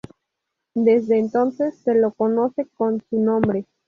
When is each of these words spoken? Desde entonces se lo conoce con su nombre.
Desde 0.73 1.19
entonces 1.19 1.77
se 1.77 1.93
lo 1.93 2.11
conoce 2.13 2.65
con 2.73 3.01
su 3.07 3.19
nombre. 3.19 3.67